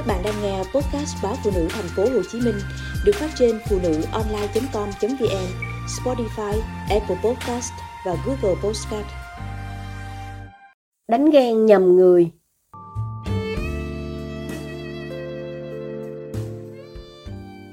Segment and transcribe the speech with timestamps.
[0.00, 2.54] Các bạn đang nghe podcast báo phụ nữ thành phố Hồ Chí Minh
[3.04, 5.46] được phát trên phụ nữ online.com.vn,
[5.86, 7.72] Spotify, Apple Podcast
[8.06, 9.06] và Google Podcast.
[11.08, 12.30] Đánh ghen nhầm người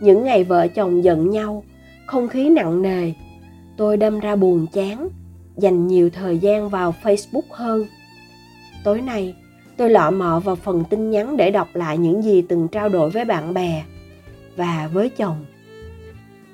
[0.00, 1.64] Những ngày vợ chồng giận nhau,
[2.06, 3.12] không khí nặng nề,
[3.76, 5.08] tôi đâm ra buồn chán,
[5.56, 7.86] dành nhiều thời gian vào Facebook hơn.
[8.84, 9.34] Tối nay,
[9.76, 13.10] tôi lọ mọ vào phần tin nhắn để đọc lại những gì từng trao đổi
[13.10, 13.84] với bạn bè
[14.56, 15.44] và với chồng.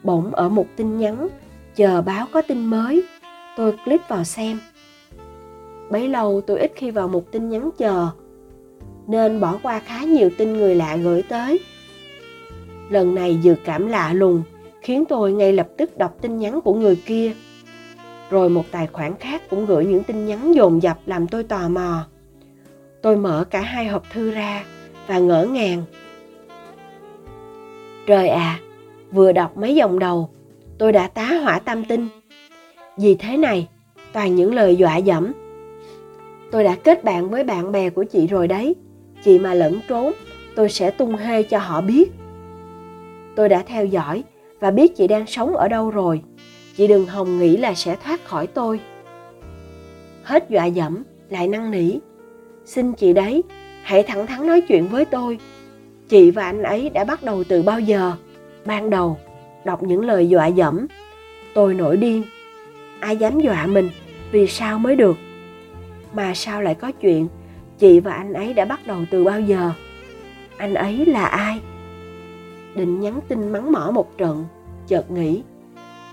[0.03, 1.29] Bỗng ở một tin nhắn,
[1.77, 3.03] chờ báo có tin mới,
[3.57, 4.61] tôi click vào xem.
[5.91, 8.09] Bấy lâu tôi ít khi vào một tin nhắn chờ,
[9.07, 11.61] nên bỏ qua khá nhiều tin người lạ gửi tới.
[12.91, 14.43] Lần này dự cảm lạ lùng
[14.81, 17.33] khiến tôi ngay lập tức đọc tin nhắn của người kia.
[18.31, 21.69] Rồi một tài khoản khác cũng gửi những tin nhắn dồn dập làm tôi tò
[21.69, 22.07] mò
[23.03, 24.65] tôi mở cả hai hộp thư ra
[25.07, 25.83] và ngỡ ngàng.
[28.07, 28.61] Trời à
[29.13, 30.31] vừa đọc mấy dòng đầu,
[30.79, 32.09] tôi đã tá hỏa tâm tinh
[32.97, 33.69] vì thế này,
[34.13, 35.33] toàn những lời dọa dẫm.
[36.51, 38.75] Tôi đã kết bạn với bạn bè của chị rồi đấy.
[39.25, 40.13] Chị mà lẫn trốn,
[40.57, 42.13] tôi sẽ tung hê cho họ biết.
[43.37, 44.25] Tôi đã theo dõi
[44.61, 46.23] và biết chị đang sống ở đâu rồi.
[46.77, 48.81] Chị đừng hòng nghĩ là sẽ thoát khỏi tôi.
[50.23, 51.99] Hết dọa dẫm, lại năn nỉ
[52.65, 53.43] xin chị đấy,
[53.83, 55.39] hãy thẳng thắn nói chuyện với tôi.
[56.09, 58.13] Chị và anh ấy đã bắt đầu từ bao giờ?
[58.65, 59.19] Ban đầu,
[59.65, 60.87] đọc những lời dọa dẫm.
[61.55, 62.23] Tôi nổi điên.
[63.01, 63.91] Ai dám dọa mình?
[64.33, 65.17] Vì sao mới được?
[66.13, 67.29] Mà sao lại có chuyện
[67.79, 69.71] chị và anh ấy đã bắt đầu từ bao giờ?
[70.57, 71.61] Anh ấy là ai?
[72.75, 74.45] Định nhắn tin mắng mỏ một trận,
[74.87, 75.43] chợt nghĩ,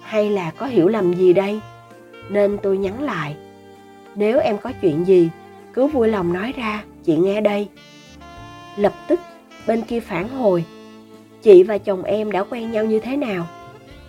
[0.02, 1.60] hay là có hiểu lầm gì đây?
[2.30, 3.36] Nên tôi nhắn lại,
[4.16, 5.30] nếu em có chuyện gì
[5.74, 7.70] cứ vui lòng nói ra, chị nghe đây.
[8.78, 9.20] Lập tức,
[9.68, 10.66] bên kia phản hồi,
[11.42, 13.48] chị và chồng em đã quen nhau như thế nào?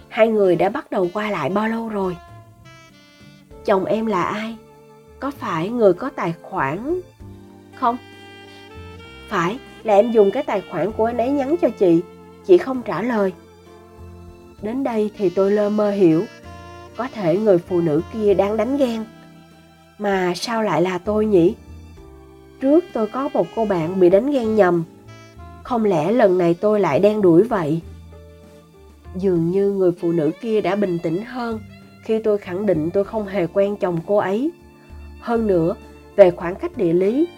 [0.09, 2.17] Hai người đã bắt đầu qua lại bao lâu rồi?
[3.65, 4.57] Chồng em là ai?
[5.21, 7.01] Có phải người có tài khoản
[7.75, 7.97] không?
[9.29, 12.03] Phải, là em dùng cái tài khoản của anh ấy nhắn cho chị
[12.47, 13.33] chị không trả lời.
[14.63, 16.25] Đến đây thì tôi lơ mơ hiểu,
[16.97, 19.05] có thể người phụ nữ kia đang đánh ghen
[19.99, 21.55] mà sao lại là tôi nhỉ?
[22.61, 24.85] Trước tôi có một cô bạn bị đánh ghen nhầm.
[25.63, 27.81] Không lẽ lần này tôi lại đen đuổi vậy?
[29.17, 31.61] Dường như người phụ nữ kia đã bình tĩnh hơn
[32.09, 34.51] khi tôi khẳng định tôi không hề quen chồng cô ấy.
[35.21, 35.75] Hơn nữa,
[36.17, 37.29] về khoảng cách địa lý,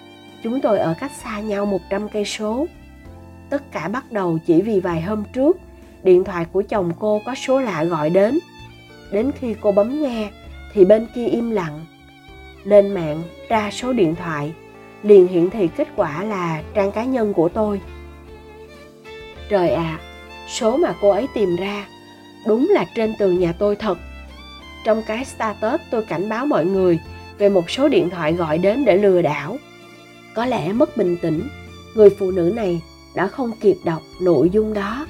[0.43, 2.66] chúng tôi ở cách xa nhau 100 cây số.
[3.50, 5.56] Tất cả bắt đầu chỉ vì vài hôm trước,
[6.03, 8.38] điện thoại của chồng cô có số lạ gọi đến.
[9.12, 10.31] Đến khi cô bấm nghe
[10.72, 11.87] thì bên kia im lặng
[12.65, 14.53] lên mạng tra số điện thoại.
[15.03, 17.81] Liền hiển thị kết quả là trang cá nhân của tôi.
[19.48, 20.03] Trời ạ à,
[20.48, 21.87] số mà cô ấy tìm ra
[22.47, 23.99] đúng là trên tường nhà tôi thật.
[24.84, 26.99] Trong cái status tôi cảnh báo mọi người
[27.38, 29.56] về một số điện thoại gọi đến để lừa đảo.
[30.34, 31.49] Có lẽ mất bình tĩnh
[31.94, 32.81] người phụ nữ này
[33.15, 35.06] đã không kịp đọc nội dung đó.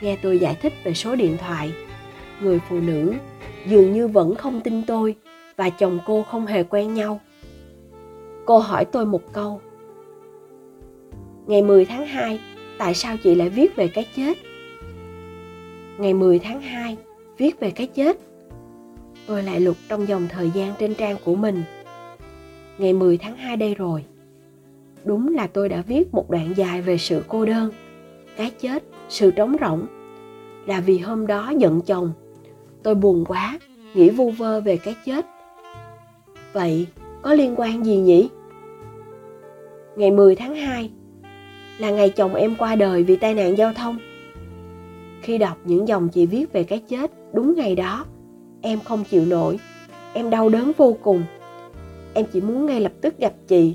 [0.00, 1.72] Nghe tôi giải thích về số điện thoại
[2.40, 3.14] người phụ nữ
[3.66, 5.14] dường như vẫn không tin tôi
[5.56, 7.20] và chồng cô không hề quen nhau.
[8.46, 9.60] Cô hỏi tôi một câu.
[11.46, 12.40] Ngày 10 tháng 2,
[12.78, 14.38] tại sao chị lại viết về cái chết?
[15.98, 16.96] Ngày 10 tháng 2,
[17.38, 18.18] viết về cái chết.
[19.26, 21.62] Tôi lại lục trong dòng thời gian trên trang của mình.
[22.78, 24.04] Ngày 10 tháng 2 đây rồi.
[25.04, 27.70] Đúng là tôi đã viết một đoạn dài về sự cô đơn,
[28.36, 29.86] cái chết, sự trống rỗng.
[30.66, 32.12] Là vì hôm đó giận chồng,
[32.82, 33.58] tôi buồn quá,
[33.94, 35.26] nghĩ vu vơ về cái chết
[36.52, 36.86] Vậy
[37.22, 38.28] có liên quan gì nhỉ?
[39.96, 40.90] Ngày 10 tháng 2
[41.78, 43.98] là ngày chồng em qua đời vì tai nạn giao thông.
[45.22, 48.04] Khi đọc những dòng chị viết về cái chết đúng ngày đó,
[48.62, 49.58] em không chịu nổi,
[50.12, 51.22] em đau đớn vô cùng.
[52.14, 53.74] Em chỉ muốn ngay lập tức gặp chị,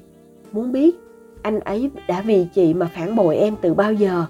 [0.51, 0.95] muốn biết
[1.41, 4.25] anh ấy đã vì chị mà phản bội em từ bao giờ.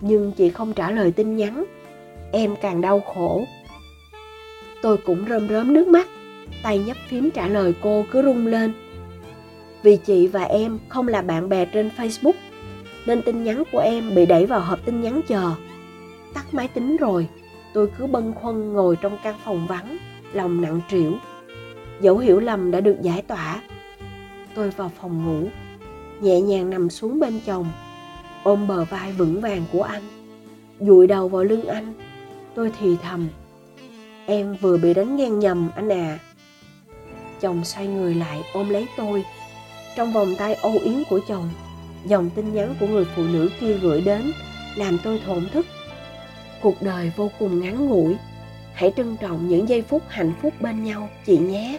[0.00, 1.64] Nhưng chị không trả lời tin nhắn,
[2.32, 3.44] em càng đau khổ.
[4.82, 6.08] Tôi cũng rơm rớm nước mắt
[6.62, 8.72] tay nhấp phím trả lời cô cứ rung lên.
[9.82, 12.32] Vì chị và em không là bạn bè trên Facebook,
[13.06, 15.52] nên tin nhắn của em bị đẩy vào hộp tin nhắn chờ.
[16.34, 17.28] Tắt máy tính rồi,
[17.74, 19.96] tôi cứ bâng khuâng ngồi trong căn phòng vắng,
[20.32, 21.12] lòng nặng trĩu.
[22.00, 23.60] Dẫu hiểu lầm đã được giải tỏa.
[24.54, 25.48] Tôi vào phòng ngủ,
[26.20, 27.66] nhẹ nhàng nằm xuống bên chồng,
[28.42, 30.02] ôm bờ vai vững vàng của anh,
[30.80, 31.92] dụi đầu vào lưng anh.
[32.54, 33.28] Tôi thì thầm,
[34.26, 36.18] em vừa bị đánh ghen nhầm anh à
[37.40, 39.24] chồng xoay người lại ôm lấy tôi.
[39.96, 41.50] Trong vòng tay âu yếm của chồng,
[42.04, 44.32] dòng tin nhắn của người phụ nữ kia gửi đến
[44.76, 45.66] làm tôi thổn thức.
[46.60, 48.16] Cuộc đời vô cùng ngắn ngủi.
[48.74, 51.78] Hãy trân trọng những giây phút hạnh phúc bên nhau, chị nhé.